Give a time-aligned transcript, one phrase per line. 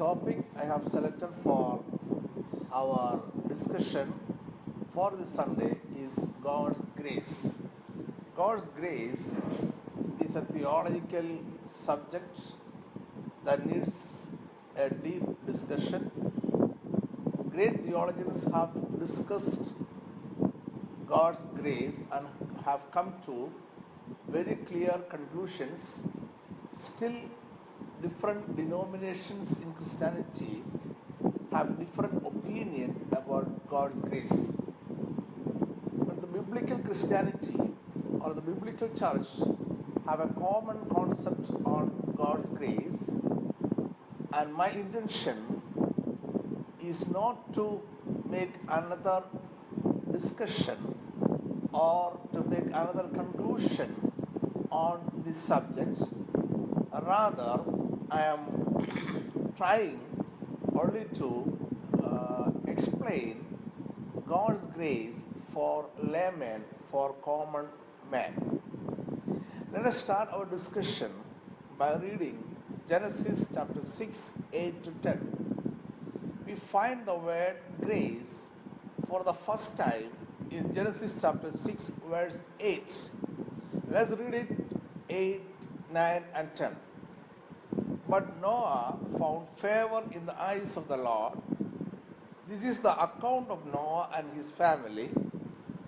[0.00, 1.84] topic I have selected for
[2.72, 4.14] our discussion
[4.94, 7.58] for this Sunday is God's grace.
[8.34, 9.36] God's grace
[10.24, 11.26] is a theological
[11.70, 12.38] subject
[13.44, 14.26] that needs
[14.74, 16.10] a deep discussion.
[17.50, 19.74] Great theologians have discussed
[21.06, 22.26] God's grace and
[22.64, 23.52] have come to
[24.28, 26.00] very clear conclusions.
[26.72, 27.20] Still,
[28.02, 30.62] different denominations in Christianity
[31.52, 34.56] have different opinion about God's grace.
[35.92, 37.60] But the biblical Christianity
[38.20, 39.28] or the biblical church
[40.06, 43.10] have a common concept on God's grace,
[44.32, 45.62] and my intention
[46.82, 47.82] is not to
[48.28, 49.24] make another
[50.10, 50.94] discussion
[51.72, 54.12] or to make another conclusion
[54.70, 56.02] on this subject.
[57.02, 57.60] Rather,
[58.10, 60.00] I am trying
[60.74, 61.58] only to
[62.02, 63.44] uh, explain
[64.26, 67.66] God's grace for laymen, for common
[68.10, 68.60] man.
[69.72, 71.12] Let us start our discussion
[71.78, 72.42] by reading
[72.88, 75.72] Genesis chapter 6, 8 to 10.
[76.46, 78.48] We find the word grace
[79.08, 80.10] for the first time
[80.50, 83.10] in Genesis chapter 6, verse 8.
[83.88, 84.48] Let's read it
[85.08, 85.42] 8,
[85.92, 86.76] 9, and 10.
[88.10, 91.34] But Noah found favor in the eyes of the Lord.
[92.48, 95.10] This is the account of Noah and his family.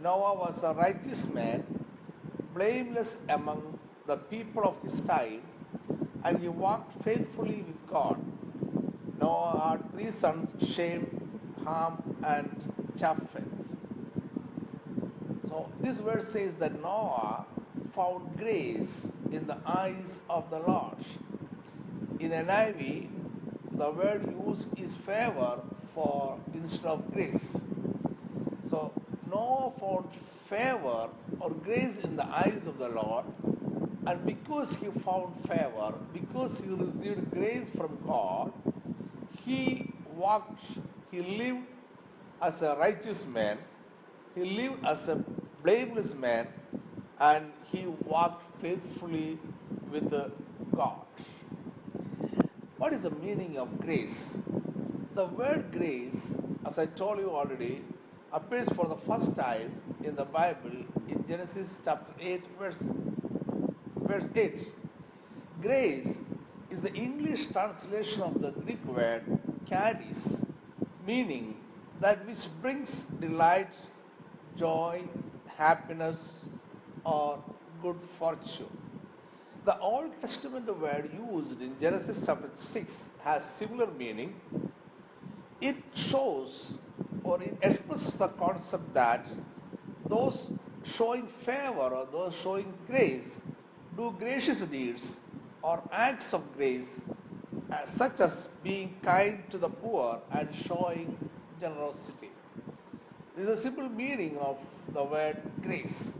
[0.00, 1.64] Noah was a righteous man,
[2.54, 5.42] blameless among the people of his time,
[6.22, 8.22] and he walked faithfully with God.
[9.20, 11.02] Noah had three sons Shem,
[11.64, 13.76] Ham, and Japheth.
[15.48, 17.44] So this verse says that Noah
[17.92, 20.94] found grace in the eyes of the Lord.
[22.24, 23.10] In NIV,
[23.72, 25.60] the word used is favor
[25.94, 27.60] for instead of grace.
[28.70, 28.92] So
[29.30, 30.10] Noah found
[30.48, 31.08] favor
[31.38, 33.26] or grace in the eyes of the Lord,
[34.06, 38.54] and because he found favor, because he received grace from God,
[39.44, 40.64] he walked,
[41.10, 41.66] he lived
[42.40, 43.58] as a righteous man,
[44.34, 45.22] he lived as a
[45.62, 46.48] blameless man,
[47.20, 49.38] and he walked faithfully
[49.90, 50.10] with
[50.74, 51.02] God.
[52.84, 54.36] What is the meaning of grace?
[55.14, 56.36] The word grace,
[56.66, 57.82] as I told you already,
[58.30, 62.86] appears for the first time in the Bible in Genesis chapter 8, verse,
[63.96, 64.72] verse 8.
[65.62, 66.18] Grace
[66.68, 69.22] is the English translation of the Greek word
[69.66, 70.44] charis,
[71.06, 71.56] meaning
[72.00, 73.74] that which brings delight,
[74.58, 75.00] joy,
[75.56, 76.18] happiness,
[77.02, 77.42] or
[77.80, 78.83] good fortune.
[79.64, 84.34] The Old Testament word used in Genesis chapter 6 has similar meaning.
[85.58, 86.76] It shows
[87.22, 89.26] or it expresses the concept that
[90.04, 90.50] those
[90.84, 93.40] showing favor or those showing grace
[93.96, 95.16] do gracious deeds
[95.62, 97.00] or acts of grace,
[97.72, 101.16] uh, such as being kind to the poor and showing
[101.58, 102.28] generosity.
[103.34, 104.58] This is a simple meaning of
[104.92, 106.12] the word grace.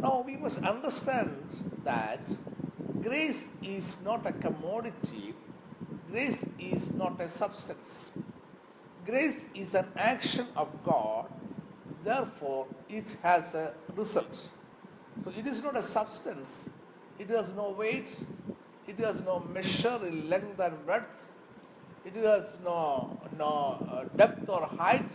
[0.00, 1.36] Now we must understand
[1.84, 2.20] that
[3.02, 5.34] grace is not a commodity,
[6.08, 8.12] grace is not a substance.
[9.04, 11.26] Grace is an action of God,
[12.04, 14.50] therefore, it has a result.
[15.24, 16.68] So it is not a substance,
[17.18, 18.24] it has no weight,
[18.86, 21.28] it has no measure in length and breadth,
[22.04, 25.10] it has no, no uh, depth or height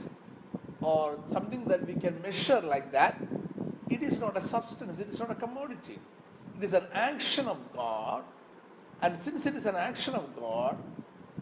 [0.82, 3.16] or something that we can measure like that.
[3.90, 6.00] It is not a substance, it is not a commodity.
[6.58, 8.24] It is an action of God,
[9.02, 10.78] and since it is an action of God,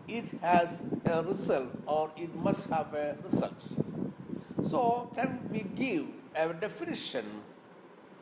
[0.08, 3.62] it has a result or it must have a result.
[4.64, 7.26] So, can we give a definition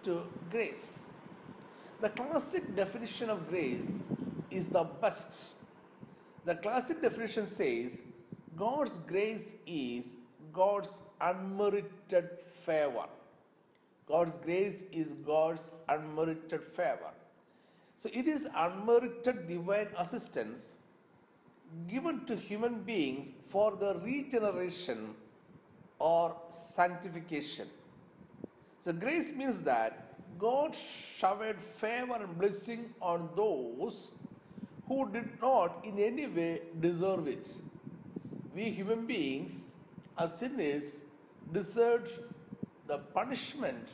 [0.04, 1.06] to grace?
[2.02, 4.04] The classic definition of grace
[4.50, 5.56] is the best.
[6.46, 8.04] The classic definition says
[8.56, 10.16] God's grace is
[10.54, 12.30] God's unmerited
[12.66, 13.06] favor.
[14.10, 17.12] God's grace is God's unmerited favor.
[17.98, 20.76] So it is unmerited divine assistance
[21.88, 25.14] given to human beings for the regeneration
[26.00, 27.68] or sanctification.
[28.84, 30.06] So grace means that
[30.40, 34.16] God showered favor and blessing on those
[34.88, 37.48] who did not in any way deserve it.
[38.56, 39.76] We human beings,
[40.18, 41.02] as sinners,
[41.52, 42.10] deserved
[42.90, 43.88] the punishment,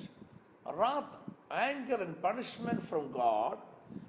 [0.82, 1.12] wrath,
[1.52, 3.60] anger, and punishment from God,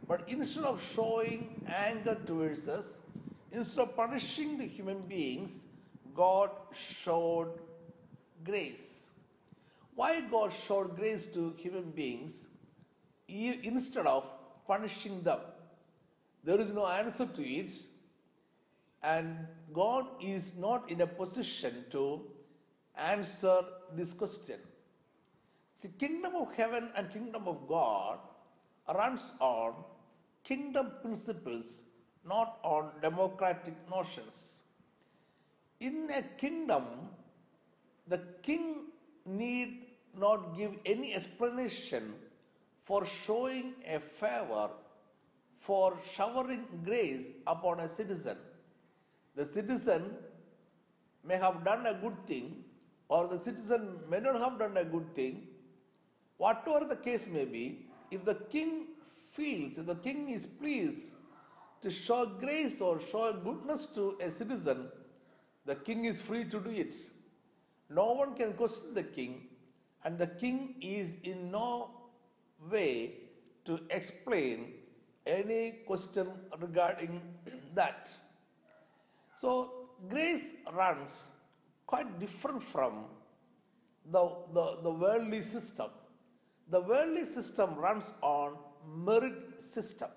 [0.09, 3.01] but instead of showing anger towards us,
[3.57, 5.67] Instead of punishing the human beings,
[6.15, 7.53] God showed
[8.45, 9.09] grace.
[9.95, 12.49] Why God showed grace to human beings
[13.29, 14.25] instead of
[14.67, 15.41] punishing them?
[16.45, 17.73] There is no answer to it,
[19.03, 22.23] and God is not in a position to
[22.97, 23.63] answer
[23.95, 24.61] this question.
[25.83, 28.19] The kingdom of heaven and kingdom of God
[28.95, 29.75] runs on
[30.43, 31.83] kingdom principles,
[32.27, 34.61] not on democratic notions.
[35.81, 36.85] In a kingdom,
[38.09, 38.87] the king
[39.27, 39.87] need
[40.19, 42.15] not give any explanation
[42.85, 44.71] for showing a favor,
[45.59, 48.39] for showering grace upon a citizen.
[49.35, 50.15] The citizen
[51.23, 52.65] may have done a good thing,
[53.09, 55.49] or the citizen may not have done a good thing.
[56.39, 58.89] Whatever the case may be, if the king
[59.33, 61.13] feels, if the king is pleased
[61.83, 64.89] to show grace or show goodness to a citizen,
[65.65, 66.95] the king is free to do it.
[67.89, 69.49] No one can question the king,
[70.05, 71.91] and the king is in no
[72.71, 73.15] way
[73.65, 74.73] to explain
[75.27, 76.29] any question
[76.61, 77.21] regarding
[77.75, 78.11] that.
[79.41, 81.31] So, grace runs
[81.87, 83.05] quite different from
[84.11, 85.91] the, the, the worldly system.
[86.71, 88.57] The worldly system runs on
[89.05, 90.11] merit system.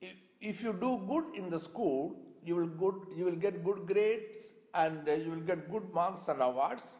[0.00, 3.86] If, if you do good in the school, you will good you will get good
[3.86, 6.98] grades and uh, you will get good marks and awards.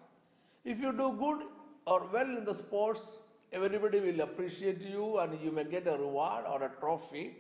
[0.65, 1.43] If you do good
[1.87, 3.19] or well in the sports,
[3.53, 7.37] everybody will appreciate you and you may get a reward or a trophy.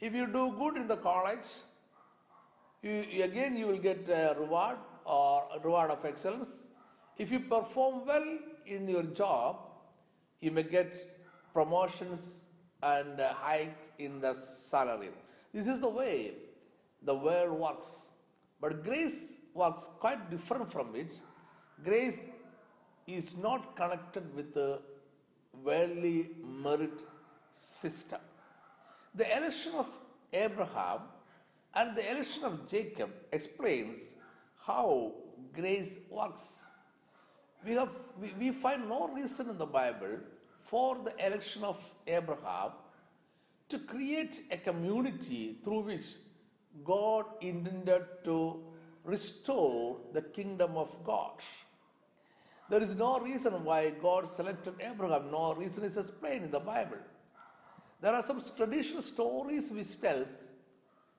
[0.00, 1.48] If you do good in the college,
[2.82, 6.66] you, again you will get a reward or a reward of excellence.
[7.16, 9.67] If you perform well in your job,
[10.40, 10.96] you may get
[11.52, 12.46] promotions
[12.82, 15.10] and a hike in the salary.
[15.52, 16.32] This is the way
[17.02, 18.10] the world works.
[18.60, 21.20] But grace works quite different from it.
[21.84, 22.26] Grace
[23.06, 24.80] is not connected with the
[25.62, 27.02] worldly merit
[27.52, 28.20] system.
[29.14, 29.88] The election of
[30.32, 31.00] Abraham
[31.74, 34.14] and the election of Jacob explains
[34.56, 35.14] how
[35.54, 36.66] grace works.
[37.64, 37.90] We, have,
[38.20, 40.18] we, we find no reason in the Bible
[40.66, 42.72] for the election of Abraham
[43.68, 46.16] to create a community through which
[46.84, 48.62] God intended to
[49.04, 51.40] restore the kingdom of God.
[52.70, 56.98] There is no reason why God selected Abraham, no reason is explained in the Bible.
[58.00, 60.48] There are some traditional stories which tells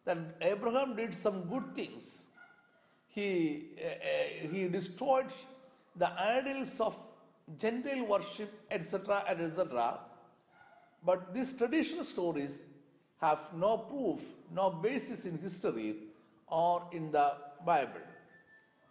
[0.05, 2.27] that Abraham did some good things.
[3.07, 5.31] He, uh, uh, he destroyed
[5.99, 6.95] the idols of
[7.57, 9.99] Gentile worship, etc., etc.
[11.05, 12.65] But these traditional stories
[13.21, 14.21] have no proof,
[14.53, 15.95] no basis in history
[16.47, 17.33] or in the
[17.65, 18.01] Bible.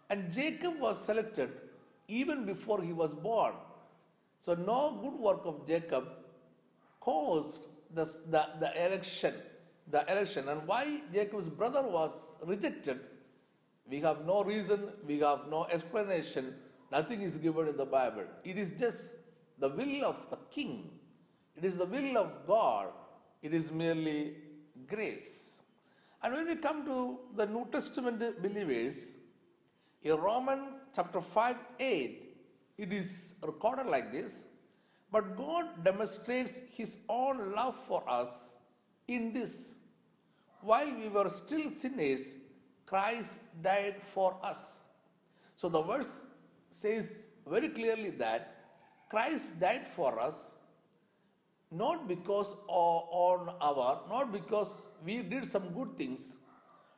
[0.09, 1.49] And Jacob was selected
[2.07, 3.53] even before he was born.
[4.39, 6.07] So, no good work of Jacob
[6.99, 7.63] caused
[7.93, 9.33] the, the, the election.
[9.91, 10.47] The election.
[10.47, 12.99] And why Jacob's brother was rejected,
[13.89, 16.53] we have no reason, we have no explanation,
[16.91, 18.23] nothing is given in the Bible.
[18.43, 19.13] It is just
[19.57, 20.91] the will of the king,
[21.55, 22.87] it is the will of God,
[23.41, 24.35] it is merely
[24.87, 25.59] grace.
[26.21, 29.15] And when we come to the New Testament believers,
[30.01, 30.63] in Romans
[30.95, 32.35] chapter 5 8,
[32.77, 34.45] it is recorded like this
[35.11, 38.57] But God demonstrates His own love for us
[39.07, 39.79] in this
[40.61, 42.37] while we were still sinners,
[42.85, 44.81] Christ died for us.
[45.55, 46.25] So the verse
[46.71, 48.55] says very clearly that
[49.09, 50.51] Christ died for us
[51.71, 56.37] not because on our, not because we did some good things,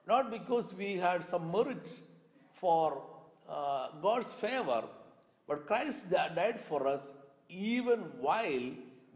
[0.07, 1.99] not because we had some merit
[2.53, 3.03] for
[3.49, 4.83] uh, God's favor,
[5.47, 7.13] but Christ died for us
[7.49, 8.71] even while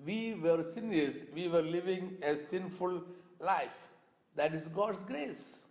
[0.05, 3.01] we were sinners, we were living a sinful
[3.39, 3.88] life.
[4.35, 5.63] That is God's grace.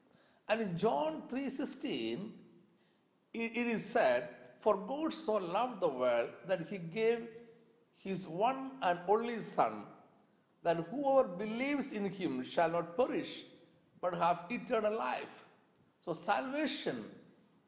[0.49, 2.31] And in John 3:16,
[3.35, 4.29] it it is said,
[4.65, 7.19] For God so loved the world that he gave
[7.99, 9.83] his one and only Son,
[10.63, 13.43] that whoever believes in him shall not perish,
[14.01, 15.45] but have eternal life.
[16.01, 17.05] So salvation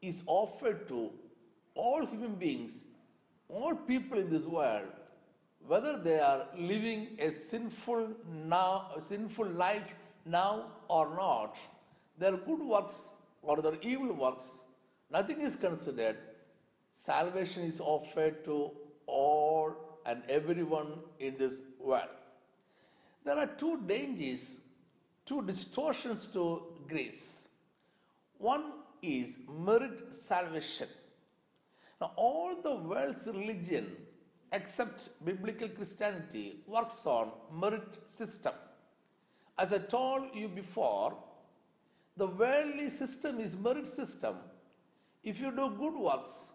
[0.01, 1.11] is offered to
[1.75, 2.85] all human beings,
[3.47, 4.87] all people in this world,
[5.67, 9.93] whether they are living a sinful now, a sinful life
[10.25, 11.57] now or not,
[12.17, 13.11] their good works
[13.43, 14.63] or their evil works,
[15.11, 16.17] nothing is considered.
[16.99, 18.71] Salvation is offered to
[19.05, 22.15] all and everyone in this world.
[23.23, 24.59] There are two dangers,
[25.23, 27.49] two distortions to grace.
[28.39, 28.63] One
[29.03, 30.87] is merit salvation.
[32.01, 33.95] Now, all the world's religion
[34.51, 38.53] except biblical Christianity works on merit system.
[39.55, 41.15] As I told you before,
[42.17, 44.37] the worldly system is merit system.
[45.23, 46.53] If you do good works,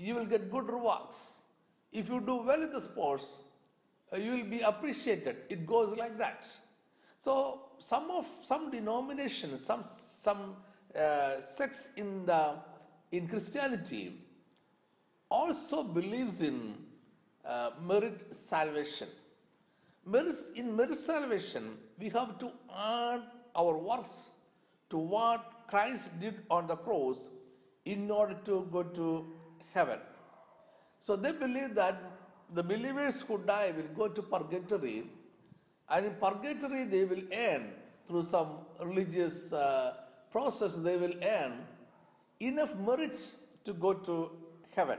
[0.00, 1.42] you will get good rewards.
[1.92, 3.26] If you do well in the sports,
[4.12, 5.36] uh, you will be appreciated.
[5.48, 6.46] It goes like that.
[7.20, 10.56] So some of some denominations, some some
[10.98, 12.54] uh, sects in the
[13.12, 14.14] in Christianity
[15.30, 16.74] also believes in
[17.44, 19.08] uh, merit salvation.
[20.06, 23.22] Merit, in merit salvation, we have to add
[23.54, 24.30] our works
[24.88, 27.28] to what Christ did on the cross
[27.84, 29.26] in order to go to
[29.72, 29.98] heaven.
[30.98, 32.02] So they believe that
[32.52, 35.04] the believers who die will go to purgatory,
[35.88, 37.72] and in purgatory they will earn
[38.06, 38.48] through some
[38.82, 39.94] religious uh,
[40.30, 41.52] process, they will earn
[42.40, 43.18] enough merit
[43.64, 44.30] to go to
[44.74, 44.98] heaven.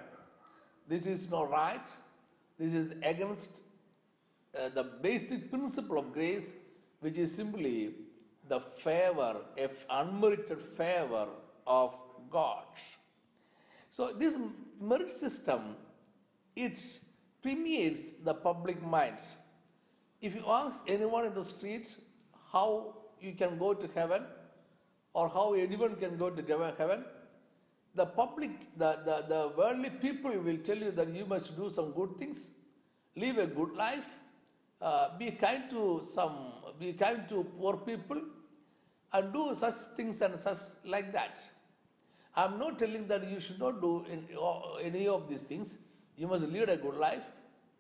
[0.87, 1.87] This is not right.
[2.57, 3.61] This is against
[4.57, 6.53] uh, the basic principle of grace,
[6.99, 7.93] which is simply
[8.47, 11.27] the favor, if unmerited favor
[11.65, 11.95] of
[12.29, 12.63] God.
[13.91, 14.39] So this
[14.79, 15.75] merit system,
[16.55, 16.79] it
[17.43, 19.35] permeates the public minds.
[20.21, 21.97] If you ask anyone in the streets
[22.51, 24.23] how you can go to heaven,
[25.13, 26.41] or how anyone can go to
[26.77, 27.03] heaven,
[27.95, 31.91] the public, the, the, the worldly people will tell you that you must do some
[31.91, 32.51] good things,
[33.17, 34.05] live a good life,
[34.81, 38.21] uh, be kind to some, be kind to poor people,
[39.11, 41.37] and do such things and such like that.
[42.35, 44.05] I'm not telling that you should not do
[44.81, 45.77] any of these things.
[46.15, 47.23] You must lead a good life.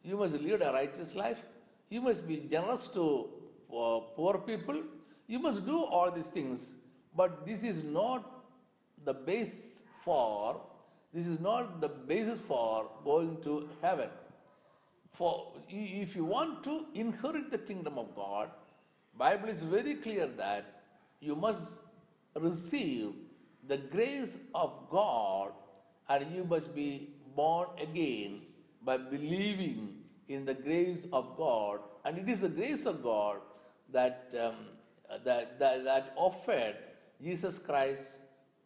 [0.03, 1.41] You must lead a righteous life.
[1.89, 3.29] You must be generous to
[3.69, 4.81] uh, poor people.
[5.27, 6.75] You must do all these things.
[7.15, 8.43] But this is not
[9.05, 10.61] the base for,
[11.13, 14.09] this is not the basis for going to heaven.
[15.11, 18.49] For if you want to inherit the kingdom of God,
[19.17, 20.81] Bible is very clear that
[21.19, 21.79] you must
[22.35, 23.13] receive
[23.67, 25.51] the grace of God
[26.09, 28.41] and you must be born again
[28.83, 31.79] by believing in the grace of God.
[32.03, 33.37] And it is the grace of God
[33.91, 34.55] that, um,
[35.23, 36.75] that, that, that offered
[37.21, 38.19] Jesus Christ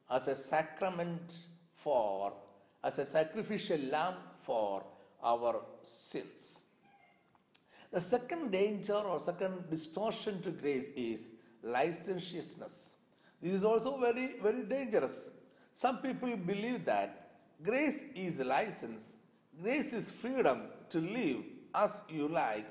[0.10, 2.34] as a sacrament for,
[2.84, 4.84] as a sacrificial lamb for
[5.24, 6.66] our sins.
[7.92, 11.30] The second danger or second distortion to grace is
[11.64, 12.95] licentiousness.
[13.46, 15.30] This is also very, very dangerous.
[15.72, 17.10] Some people believe that
[17.62, 19.18] grace is license,
[19.62, 21.44] grace is freedom to live
[21.76, 22.66] as you like.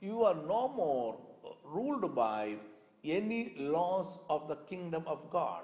[0.00, 1.20] You are no more
[1.62, 2.56] ruled by
[3.04, 5.62] any laws of the kingdom of God.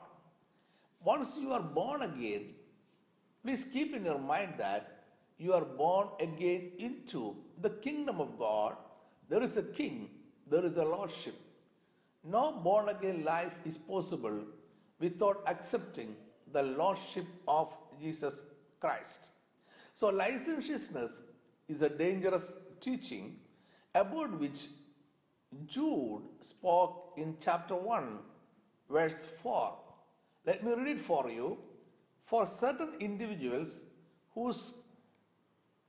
[1.03, 2.51] Once you are born again,
[3.43, 5.07] please keep in your mind that
[5.39, 8.77] you are born again into the kingdom of God.
[9.29, 10.09] There is a king,
[10.49, 11.35] there is a lordship.
[12.25, 14.45] No born again life is possible
[15.01, 16.15] without accepting
[16.53, 18.45] the lordship of Jesus
[18.81, 19.31] Christ.
[19.95, 21.23] So, licentiousness
[21.69, 23.39] is a dangerous teaching
[23.95, 24.69] about which
[25.67, 28.19] Jude spoke in chapter 1,
[28.89, 29.75] verse 4.
[30.47, 31.59] Let me read it for you.
[32.25, 33.83] For certain individuals
[34.35, 34.75] whose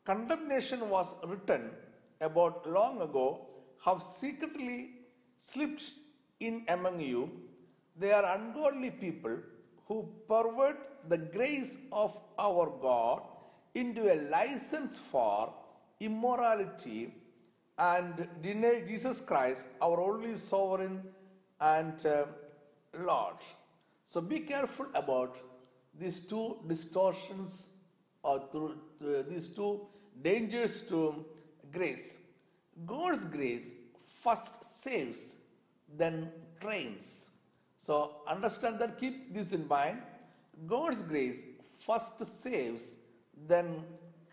[0.04, 1.70] condemnation was written
[2.20, 3.48] about long ago
[3.86, 4.92] have secretly
[5.38, 5.92] slipped
[6.40, 7.32] in among you.
[7.98, 9.38] They are ungodly people
[9.88, 10.78] who pervert
[11.10, 13.22] the grace of our God
[13.76, 15.54] into a license for
[16.00, 17.14] immorality
[17.78, 21.04] and deny Jesus Christ, our only sovereign
[21.60, 22.26] and uh,
[23.00, 23.36] Lord.
[24.08, 25.38] So be careful about
[26.00, 27.70] these two distortions
[28.22, 29.88] or through, uh, these two
[30.22, 31.26] dangers to
[31.72, 32.18] grace.
[32.86, 33.74] God's grace
[34.22, 35.38] first saves,
[35.98, 37.28] then trains.
[37.78, 40.00] So understand that, keep this in mind.
[40.68, 41.46] God's grace
[41.78, 42.96] first saves,
[43.48, 43.84] then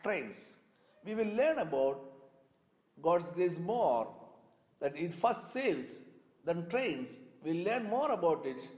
[0.03, 0.55] trains.
[1.05, 2.01] We will learn about
[3.03, 4.09] God's grace more,
[4.81, 5.99] that it first saves,
[6.45, 7.19] then trains.
[7.43, 8.69] We'll learn more about it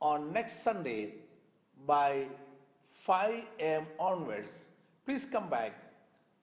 [0.00, 1.14] on next Sunday
[1.86, 2.26] by
[2.90, 4.66] 5 am onwards.
[5.04, 5.72] Please come back,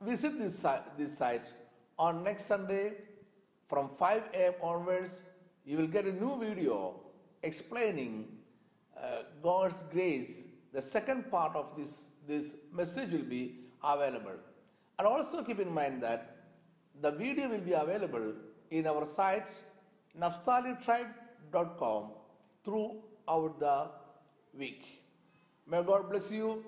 [0.02, 0.66] visit this,
[0.98, 1.54] this site
[1.98, 2.94] on next Sunday
[3.70, 5.22] from 5 am onwards.
[5.70, 7.00] You will get a new video
[7.44, 8.28] explaining
[8.98, 10.48] uh, God's grace.
[10.74, 14.38] The second part of this, this message will be available.
[14.98, 16.38] And also keep in mind that
[17.00, 18.34] the video will be available
[18.72, 19.52] in our site
[20.20, 22.04] naphtalitribe.com
[22.66, 23.92] throughout the
[24.58, 25.04] week.
[25.68, 26.64] May God bless you.